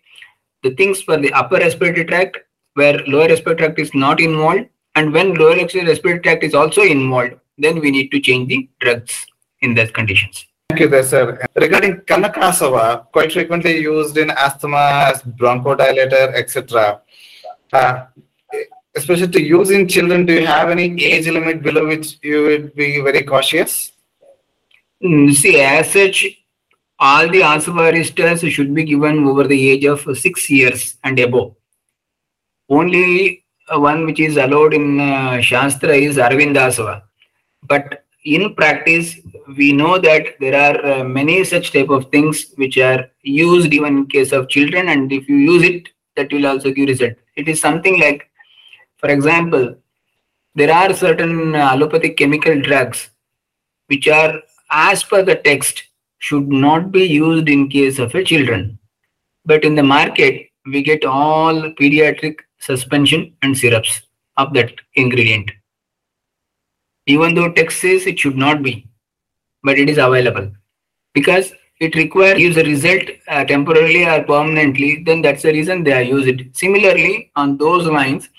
[0.62, 2.38] the things for the upper respiratory tract
[2.74, 7.36] where lower respiratory tract is not involved and when lower respiratory tract is also involved
[7.58, 9.26] then we need to change the drugs
[9.62, 10.46] in those conditions.
[10.70, 11.48] Thank you there, sir.
[11.56, 17.02] Regarding Kanakasava, quite frequently used in asthma as bronchodilator, etc.
[17.72, 18.06] Uh,
[18.96, 22.76] especially to use in children, do you have any age limit below which you would
[22.76, 23.94] be very cautious?
[25.04, 26.26] Mm, see, as such,
[27.00, 31.56] all the asavaristas should be given over the age of six years and above.
[32.70, 37.07] Only one which is allowed in uh, Shastra is Arvindasava
[37.64, 39.16] but in practice
[39.58, 43.98] we know that there are uh, many such type of things which are used even
[44.00, 44.90] in case of children.
[44.90, 47.14] And if you use it that will also give result.
[47.36, 48.30] It is something like
[48.98, 49.76] for example
[50.56, 53.10] there are certain uh, allopathic chemical drugs
[53.88, 54.42] which are
[54.72, 55.84] as per the text
[56.18, 58.78] should not be used in case of a children.
[59.46, 64.02] But in the market we get all pediatric suspension and syrups
[64.36, 65.52] of that ingredient
[67.08, 68.88] even though text says it should not be
[69.64, 70.52] but it is available.
[71.14, 75.94] Because it requires use a result uh, temporarily or permanently then that's the reason they
[75.94, 78.30] are used similarly on those lines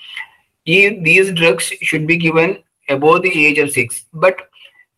[0.64, 4.48] these drugs should be given above the age of 6 but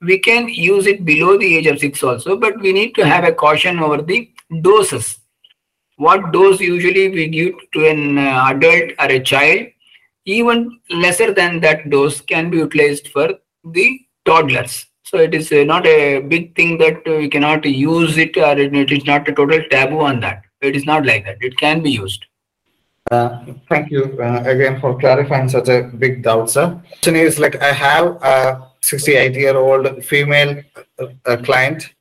[0.00, 3.24] we can use it below the age of 6 also but we need to have
[3.24, 4.30] a caution over the
[4.62, 5.18] doses.
[5.96, 9.66] What dose usually we give to an uh, adult or a child
[10.24, 13.28] even lesser than that dose can be utilized for
[13.64, 14.86] the toddlers.
[15.04, 18.58] So it is uh, not a big thing that uh, we cannot use it or
[18.58, 20.42] it is not a total taboo on that.
[20.60, 21.38] It is not like that.
[21.40, 22.26] It can be used.
[23.10, 26.80] Uh, thank you uh, again for clarifying such a big doubt, sir.
[26.88, 30.62] Question is like I have a 68 year old female
[31.26, 31.92] uh, client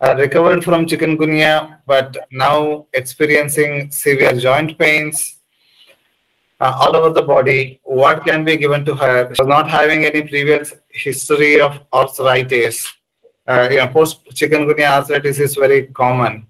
[0.00, 5.35] uh, recovered from chikungunya, but now experiencing severe joint pains,
[6.60, 9.32] uh, all over the body, what can be given to her?
[9.40, 12.92] Not having any previous history of arthritis.
[13.46, 16.46] Uh, you know, post chikungunya arthritis is very common.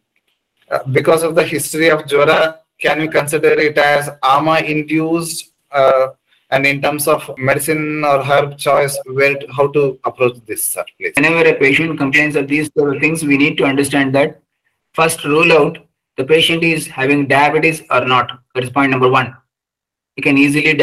[0.71, 5.53] Uh, because of the history of Jwara, can we consider it as AMA induced?
[5.71, 6.09] Uh,
[6.51, 10.85] and in terms of medicine or herb choice, where to, how to approach this, sir,
[10.97, 11.13] please?
[11.17, 14.41] Whenever a patient complains of these sort of things, we need to understand that
[14.93, 15.79] first rule out
[16.17, 18.41] the patient is having diabetes or not.
[18.55, 19.37] That is point number one.
[20.17, 20.75] You can easily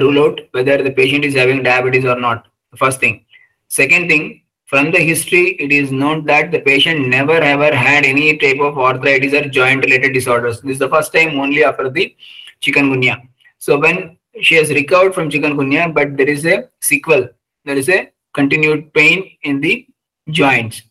[0.00, 2.46] rule out whether the patient is having diabetes or not.
[2.70, 3.24] The first thing.
[3.68, 8.36] Second thing, from the history, it is known that the patient never ever had any
[8.38, 10.60] type of arthritis or joint related disorders.
[10.60, 12.16] This is the first time only after the
[12.62, 13.28] chikungunya.
[13.58, 17.28] So when she has recovered from chikungunya, but there is a sequel,
[17.64, 19.86] there is a continued pain in the
[20.30, 20.82] joints.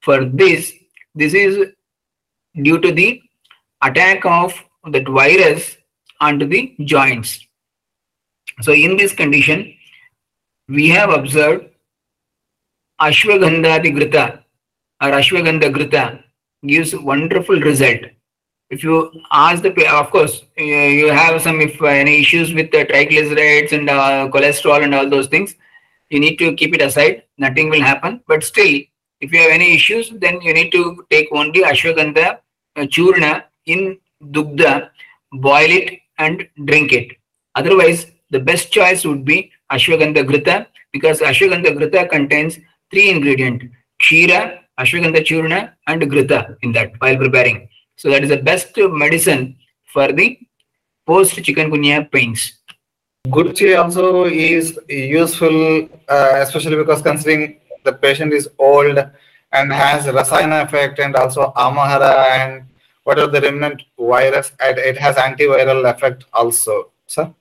[0.00, 0.72] For this,
[1.14, 1.72] this is
[2.62, 3.20] due to the
[3.82, 4.54] attack of
[4.90, 5.76] that virus
[6.24, 6.62] onto the
[6.94, 7.46] joints.
[8.62, 9.74] So in this condition,
[10.68, 11.66] we have observed
[13.00, 14.42] Ashwagandha Grita
[15.02, 16.22] or Ashwagandha Grita
[16.66, 18.02] gives wonderful result.
[18.70, 23.72] If you ask the, of course, you have some if any issues with the triglycerides
[23.72, 25.54] and uh, cholesterol and all those things,
[26.10, 27.24] you need to keep it aside.
[27.38, 28.20] Nothing will happen.
[28.26, 28.80] But still,
[29.20, 32.38] if you have any issues, then you need to take only Ashwagandha
[32.76, 34.90] uh, churna in dugda,
[35.32, 37.16] boil it and drink it.
[37.54, 42.58] Otherwise, the best choice would be Ashwagandha Grita because Ashwagandha Grita contains
[42.90, 43.66] three ingredients
[44.02, 47.68] Kshira, Ashwagandha Churna, and Grita in that while preparing.
[47.96, 49.56] So that is the best medicine
[49.92, 50.38] for the
[51.06, 52.60] post chikungunya pains.
[53.28, 58.98] Guduchi also is useful, uh, especially because considering the patient is old
[59.52, 62.66] and has Rasayana effect and also Amahara and
[63.04, 67.32] what are the remnant virus and it has antiviral effect also, sir?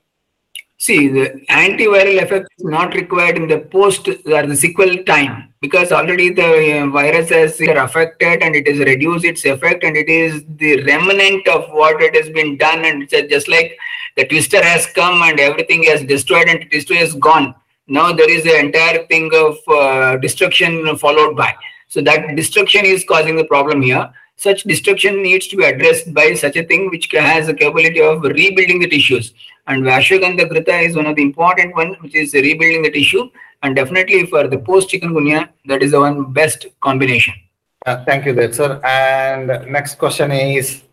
[0.78, 5.93] See, the antiviral effect is not required in the post or the sequel time because
[5.93, 10.43] already the uh, virus has affected and it has reduced its effect and it is
[10.58, 13.78] the remnant of what it has been done and it's just like
[14.17, 17.56] the twister has come and everything has destroyed and twister is gone.
[17.88, 21.56] Now there is the entire thing of uh, destruction followed by.
[21.88, 24.12] So that destruction is causing the problem here
[24.44, 28.22] such destruction needs to be addressed by such a thing which has the capability of
[28.24, 29.34] rebuilding the tissues.
[29.68, 33.30] And Ashwagandha Grita is one of the important one which is rebuilding the tissue.
[33.62, 37.34] And definitely for the post chikungunya, that is the one best combination.
[37.86, 38.82] Uh, thank you, that sir.
[38.84, 40.84] And next question is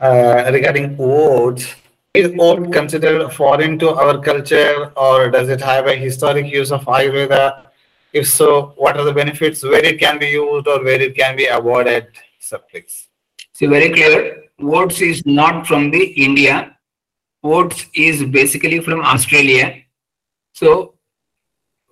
[0.00, 1.74] uh, regarding oats.
[2.14, 6.84] Is oat considered foreign to our culture, or does it have a historic use of
[6.84, 7.67] Ayurveda?
[8.12, 11.36] If so, what are the benefits, where it can be used or where it can
[11.36, 12.06] be avoided?
[12.40, 12.60] Sir.
[13.52, 14.44] See, very clear.
[14.60, 16.76] Oats is not from the India.
[17.44, 19.82] Oats is basically from Australia.
[20.52, 20.94] So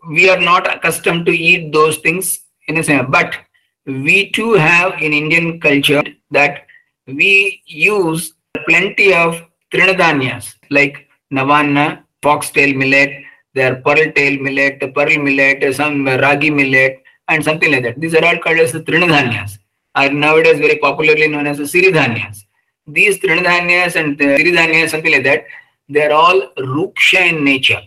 [0.09, 3.07] we are not accustomed to eat those things in a sense.
[3.11, 3.37] But
[3.85, 6.66] we too have in Indian culture that
[7.07, 8.33] we use
[8.66, 13.22] plenty of trinadhanyas like navanna, foxtail millet,
[13.56, 18.00] there are pearl tail millet, pearl millet, some ragi millet, and something like that.
[18.00, 19.58] These are all called as the trinadhanyas,
[19.94, 22.44] are nowadays very popularly known as the siridhanyas.
[22.86, 25.44] These trinadhanyas and the siridhanyas, something like that,
[25.88, 26.40] they are all
[26.76, 27.80] ruksha in nature.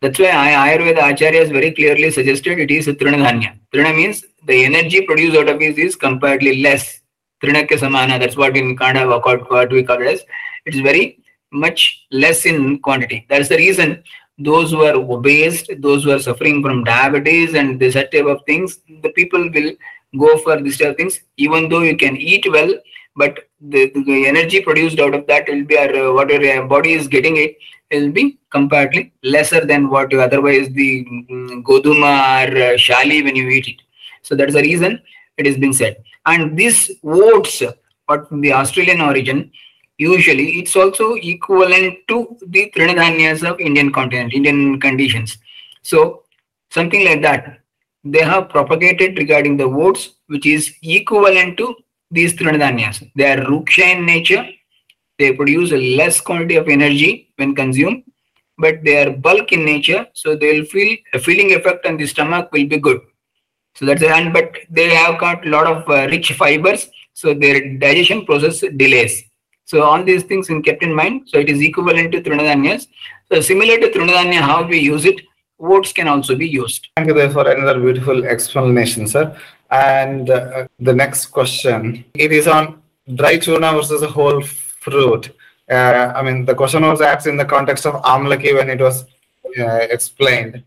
[0.00, 0.30] That's why
[0.64, 3.50] Ayurveda Acharyas very clearly suggested it is a trinadhanya.
[3.72, 7.00] Trina means the energy produced out of it is comparatively less.
[7.42, 10.22] Trinakya samana, that's what in Kannada what we call it as.
[10.66, 11.18] It's very
[11.52, 13.26] much less in quantity.
[13.28, 14.02] That's the reason
[14.44, 18.80] those who are obese, those who are suffering from diabetes and this type of things,
[19.02, 19.72] the people will
[20.18, 22.72] go for this type of things, even though you can eat well,
[23.16, 27.08] but the, the energy produced out of that will be, uh, whatever your body is
[27.08, 27.56] getting it,
[27.90, 33.36] will be comparatively lesser than what you otherwise the um, goduma or uh, shali when
[33.36, 33.82] you eat it.
[34.22, 35.00] So that's the reason
[35.36, 36.02] it has been said.
[36.24, 37.62] And this oats,
[38.08, 39.50] but the Australian origin,
[40.10, 42.16] usually it's also equivalent to
[42.54, 45.38] the trinadhanyas of Indian continent, Indian conditions.
[45.82, 46.22] So
[46.70, 47.58] something like that.
[48.04, 51.76] They have propagated regarding the oats, which is equivalent to
[52.10, 52.96] these trinadhanyas.
[53.14, 54.44] They are ruksha in nature.
[55.18, 58.02] They produce a less quantity of energy when consumed,
[58.58, 60.06] but they are bulk in nature.
[60.14, 63.00] So they will feel a feeling effect on the stomach will be good.
[63.76, 66.88] So that's the and but they have got a lot of uh, rich fibers.
[67.14, 69.22] So their digestion process delays.
[69.72, 71.30] So all these things in kept in mind.
[71.30, 72.88] So it is equivalent to Trinadhanyas.
[73.28, 75.22] So similar to Trinadhanya, how we use it,
[75.58, 76.88] oats can also be used.
[76.96, 79.34] Thank you there for another beautiful explanation, sir.
[79.70, 82.82] And uh, the next question, it is on
[83.14, 85.30] dry churna versus a whole fruit.
[85.70, 89.06] Uh, I mean, the question was asked in the context of Amlaki when it was
[89.58, 90.62] uh, explained.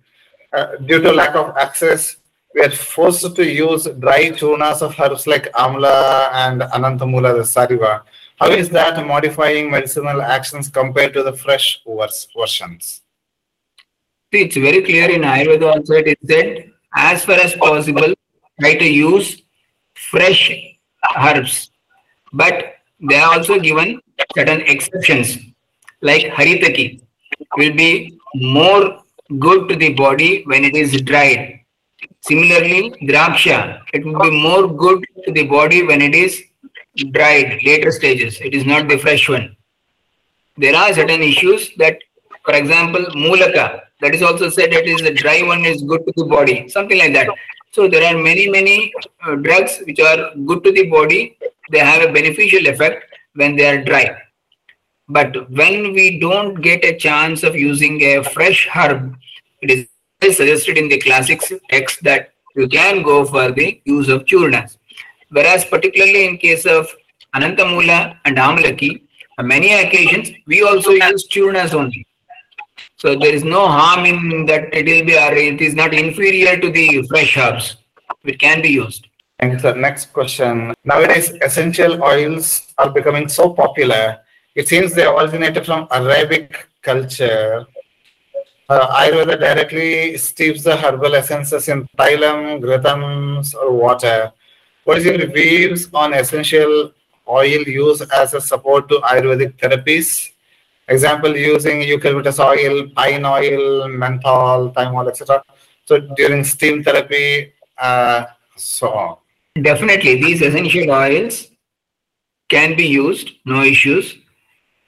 [0.52, 2.18] Uh, due to lack of access,
[2.56, 8.02] we are forced to use dry churnas of herbs like Amla and Anantamula, the Sariva.
[8.38, 11.82] How is that modifying medicinal actions compared to the fresh
[12.38, 13.02] versions?
[14.32, 18.14] It's very clear in Ayurveda also it is said, as far as possible,
[18.60, 19.42] try to use
[19.94, 20.52] fresh
[21.18, 21.72] herbs.
[22.34, 24.02] But they are also given
[24.36, 25.38] certain exceptions
[26.02, 27.02] like haritaki
[27.58, 29.02] will be more
[29.40, 31.62] good to the body when it is dried.
[32.22, 36.44] Similarly, draksha, it will be more good to the body when it is
[37.12, 38.40] dried, later stages.
[38.42, 39.56] It is not the fresh one.
[40.58, 41.98] There are certain issues that,
[42.44, 46.14] for example, mulaka, that is also said that is the dry one is good to
[46.16, 47.30] the body, something like that.
[47.72, 48.94] So there are many, many
[49.24, 51.38] uh, drugs which are good to the body.
[51.72, 54.18] They have a beneficial effect when they are dry.
[55.10, 59.16] But when we don't get a chance of using a fresh herb,
[59.62, 59.88] it
[60.22, 64.78] is suggested in the classics text that you can go for the use of churnas.
[65.36, 66.88] Whereas particularly in case of
[67.36, 68.92] Anantamula and Amalaki,
[69.38, 72.06] on many occasions we also use churnas only.
[72.96, 76.58] So there is no harm in that it will be or it is not inferior
[76.58, 77.76] to the fresh herbs.
[78.24, 79.08] It can be used.
[79.40, 79.76] Thank you, sir.
[79.76, 80.74] Next question.
[80.86, 84.20] Nowadays, essential oils are becoming so popular.
[84.56, 87.66] It seems they originated from Arabic culture.
[88.70, 94.32] Uh, Ayurveda directly steeps the herbal essences in thailam, gratams, or water.
[94.86, 96.92] What is your views on essential
[97.28, 100.30] oil use as a support to Ayurvedic therapies?
[100.88, 105.42] Example, using eucalyptus oil, pine oil, menthol, thymol, etc.
[105.86, 108.26] So during steam therapy, uh,
[108.56, 109.18] so on.
[109.60, 111.48] Definitely, these essential oils
[112.50, 114.16] can be used, no issues.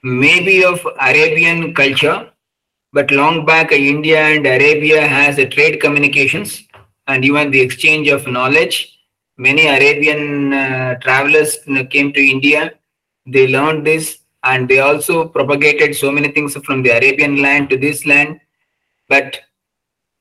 [0.04, 2.30] Maybe of Arabian culture,
[2.92, 6.62] but long back India and Arabia has a trade communications
[7.08, 8.94] and even the exchange of knowledge.
[9.38, 11.58] Many Arabian uh, travelers
[11.90, 12.74] came to India.
[13.26, 17.76] They learned this and they also propagated so many things from the Arabian land to
[17.76, 18.40] this land.
[19.08, 19.38] But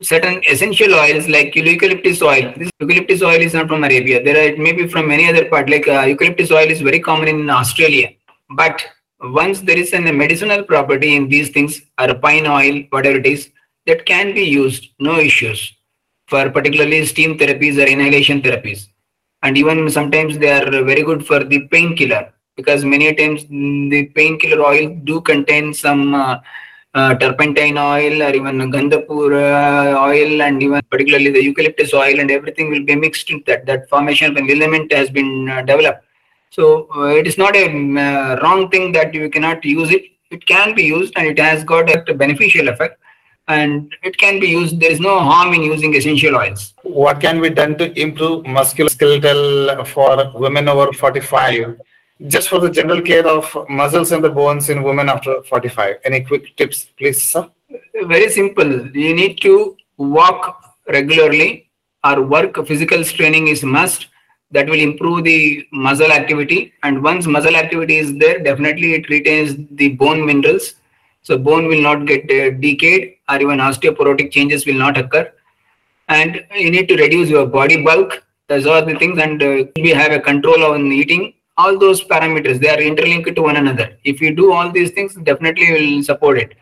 [0.02, 2.54] certain essential oils like eucalyptus oil.
[2.58, 4.24] This eucalyptus oil is not from Arabia.
[4.24, 5.70] There are maybe from any other part.
[5.70, 8.10] Like uh, eucalyptus oil is very common in Australia.
[8.52, 8.86] But
[9.20, 13.50] once there is a medicinal property in these things, or pine oil, whatever it is,
[13.88, 15.74] that can be used, no issues,
[16.28, 18.88] for particularly steam therapies or inhalation therapies.
[19.44, 24.62] And even sometimes they are very good for the painkiller because many times the painkiller
[24.62, 26.40] oil do contain some uh,
[26.96, 32.32] uh, turpentine oil or even gandapur uh, oil and even particularly the eucalyptus oil and
[32.32, 33.66] everything will be mixed in that.
[33.68, 36.04] That formation of an element has been uh, developed.
[36.50, 40.06] So uh, it is not a uh, wrong thing that you cannot use it.
[40.32, 43.00] It can be used and it has got a beneficial effect
[43.48, 44.80] and it can be used.
[44.80, 46.74] There is no harm in using essential oils.
[46.84, 51.80] What can be done to improve musculoskeletal for women over 45?
[52.28, 55.98] Just for the general care of muscles and the bones in women after 45.
[56.04, 57.50] Any quick tips, please, sir?
[58.04, 58.88] Very simple.
[58.96, 61.70] You need to walk regularly
[62.04, 64.08] or work physical training is must
[64.52, 69.56] that will improve the muscle activity and once muscle activity is there definitely it retains
[69.72, 70.76] the bone minerals
[71.22, 75.32] so bone will not get uh, decayed or even osteoporotic changes will not occur.
[76.08, 78.24] And you need to reduce your body bulk.
[78.48, 81.34] Those are the things and uh, we have a control on eating.
[81.58, 83.98] All those parameters they are interlinked to one another.
[84.04, 86.54] If you do all these things definitely will support it.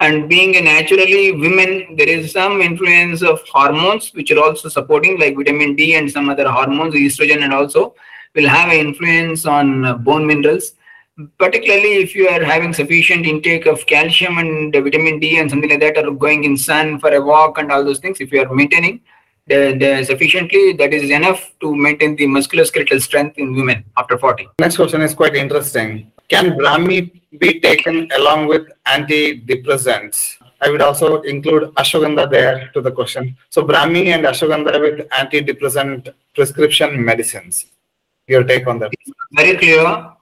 [0.00, 5.18] And being a naturally women there is some influence of hormones which are also supporting
[5.20, 7.94] like vitamin d and some other hormones estrogen and also
[8.34, 10.72] will have an influence on uh, bone minerals
[11.38, 15.80] particularly if you are having sufficient intake of calcium and vitamin d and something like
[15.80, 18.54] that or going in sun for a walk and all those things if you are
[18.54, 19.00] maintaining
[19.46, 24.48] the, the sufficiently that is enough to maintain the musculoskeletal strength in women after 40
[24.60, 26.12] Next question is quite interesting.
[26.28, 30.36] Can Brahmi be taken along with antidepressants?
[30.60, 33.36] I would also include ashwagandha there to the question.
[33.48, 37.66] So Brahmi and ashwagandha with antidepressant prescription medicines.
[38.26, 38.92] Your take on that?
[39.32, 40.12] very clear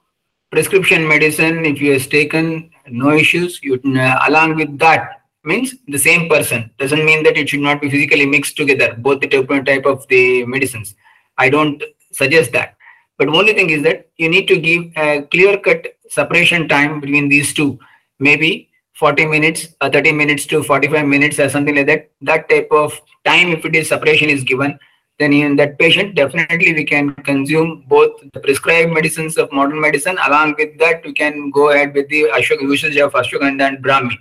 [0.51, 5.97] prescription medicine if you has taken no issues you uh, along with that means the
[5.97, 6.69] same person.
[6.77, 10.05] Doesn't mean that it should not be physically mixed together both the different type of
[10.09, 10.95] the medicines.
[11.37, 11.81] I don't
[12.11, 12.75] suggest that.
[13.17, 17.29] But only thing is that you need to give a clear cut separation time between
[17.29, 17.79] these two.
[18.19, 22.11] Maybe 40 minutes or 30 minutes to 45 minutes or something like that.
[22.21, 24.77] That type of time if it is separation is given
[25.19, 30.17] then in that patient definitely we can consume both the prescribed medicines of modern medicine.
[30.27, 34.13] Along with that we can go ahead with the ashwag- usage of ashwagandha and brahmi.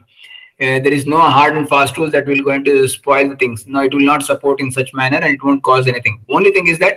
[0.59, 3.67] Uh, there is no hard and fast rules that will going to spoil the things.
[3.67, 6.25] No it will not support in such manner and it won't cause anything.
[6.31, 6.97] Only thing is that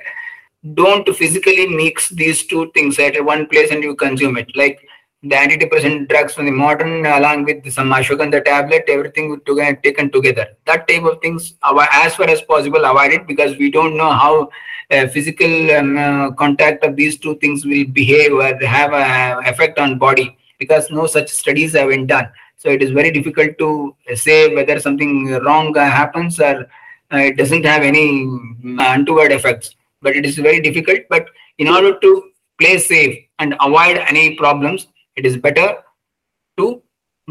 [0.74, 4.56] don't physically mix these two things at one place and you consume it.
[4.56, 4.88] Like
[5.22, 10.48] the antidepressant drugs from the modern along with some ashwagandha tablet, everything together, taken together.
[10.66, 14.50] That type of things, as far as possible, avoid it because we don't know how
[14.92, 19.78] uh, physical um, uh, contact of these two things will behave or have an effect
[19.78, 22.30] on body because no such studies have been done.
[22.56, 26.66] So it is very difficult to say whether something wrong uh, happens or
[27.12, 28.26] uh, it doesn't have any
[28.80, 29.76] untoward effects.
[30.02, 31.00] But it is very difficult.
[31.10, 34.88] But in order to play safe and avoid any problems,
[35.20, 35.68] it is better
[36.58, 36.82] to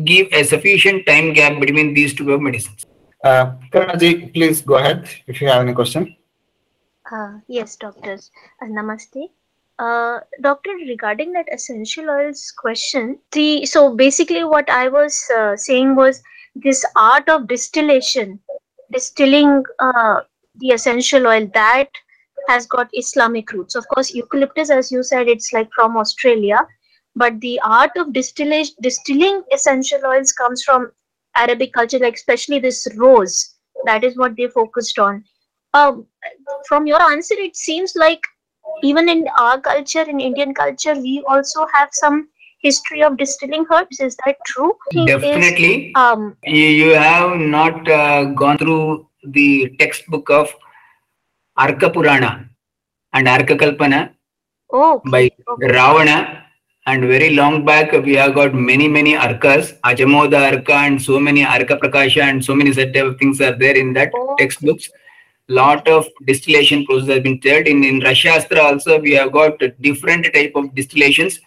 [0.05, 2.87] give a sufficient time gap between these two medicines.
[3.25, 6.15] Uh, Karnaji, please go ahead if you have any question.
[7.11, 8.31] Uh, yes, doctors.
[8.63, 9.29] Uh, namaste.
[9.79, 15.95] Uh, doctor, regarding that essential oils question, the so basically what I was uh, saying
[15.95, 16.21] was
[16.57, 18.41] this art of distillation,
[18.93, 20.21] distilling uh,
[20.57, 21.89] the essential oil that
[22.49, 23.77] has got Islamic roots.
[23.77, 26.67] Of course, eucalyptus, as you said, it's like from Australia,
[27.17, 30.91] but the art of distillation distilling essential oils comes from
[31.37, 33.55] arabic culture like especially this rose.
[33.85, 35.25] That is what they focused on.
[35.75, 36.07] Um,
[36.67, 38.21] from your answer it seems like
[38.83, 42.29] even in our culture in indian culture we also have some
[42.61, 44.01] history of distilling herbs.
[44.01, 44.75] Is that true?
[45.07, 50.55] Definitely is, um, you, you have not uh, gone through the textbook of
[51.59, 52.49] arka purana
[53.13, 54.11] and arka kalpana
[54.73, 55.11] oh, okay.
[55.11, 55.73] by okay.
[55.73, 56.45] ravana
[56.91, 61.43] and very long back we have got many many arkas ajamoda arka and so many
[61.57, 64.37] arka prakasha and so many set of things are there in that oh.
[64.41, 64.89] textbooks.
[65.59, 70.27] Lot of distillation process has been told in in Rasashastra also we have got different
[70.35, 71.39] type of distillations.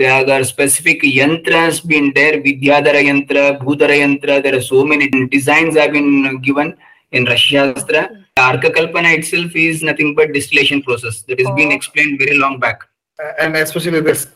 [0.00, 2.34] There are specific yantras been there.
[2.46, 4.42] Vidyadhara yantra bhudara yantra.
[4.46, 6.76] There are so many designs have been given
[7.12, 8.02] in Rasashastra.
[8.48, 11.54] Arka kalpana itself is nothing but distillation process that has oh.
[11.60, 12.80] been explained very long back.
[13.38, 14.26] And especially this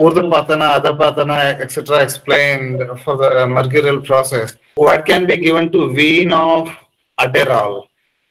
[0.00, 2.02] Urdhvapatana, Adhapatana, etc.
[2.02, 4.56] explained for the mercurial process.
[4.74, 6.68] What can be given to wean of
[7.20, 7.86] Adderall?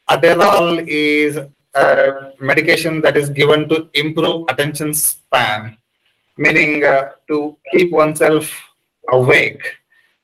[0.09, 1.39] Adderall is
[1.73, 5.77] a medication that is given to improve attention span,
[6.37, 8.51] meaning uh, to keep oneself
[9.11, 9.63] awake.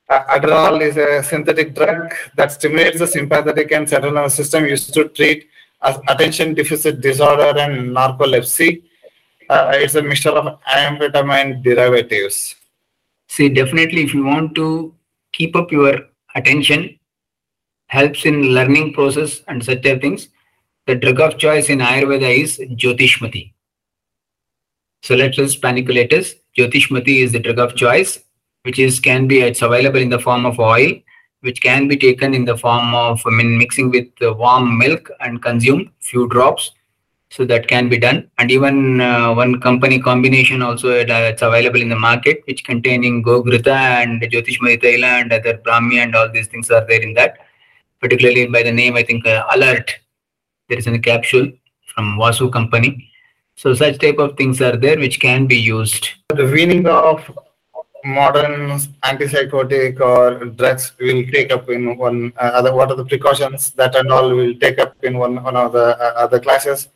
[0.10, 4.94] Uh, Adderall is a synthetic drug that stimulates the sympathetic and central nervous system used
[4.94, 5.48] to treat
[6.10, 8.84] attention deficit disorder and narcolepsy
[9.50, 12.56] uh, it's a mixture of amphetamine derivatives.
[13.28, 14.94] See, definitely, if you want to
[15.34, 16.00] keep up your
[16.36, 17.00] attention,
[17.88, 20.30] helps in learning process and such things.
[20.86, 23.54] The drug of choice in Ayurveda is Jyotishmati.
[25.02, 26.36] So Celastrus paniculatus.
[26.58, 28.20] Jyotishmati is the drug of choice,
[28.64, 30.92] which is can be it's available in the form of oil,
[31.42, 35.42] which can be taken in the form of I mean mixing with warm milk and
[35.42, 36.72] consumed few drops
[37.32, 38.30] so that can be done.
[38.38, 43.24] And even uh, one company combination also uh, it's available in the market which containing
[43.24, 47.38] gogrita and jyotishmati taila and other brahmi and all these things are there in that.
[48.02, 49.96] Particularly by the name i think uh, alert
[50.70, 51.52] there is a capsule
[51.94, 53.12] from vasu company.
[53.56, 56.10] So such type of things are there which can be used.
[56.30, 57.30] The weaning of
[58.06, 63.72] modern antipsychotic or drugs will take up in one uh, other what are the precautions
[63.72, 66.90] that and all will take up in one one of the uh, other classes